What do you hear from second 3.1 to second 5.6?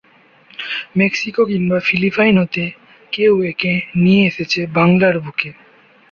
কেউ একে নিয়ে এসেছে বাংলার বুকে।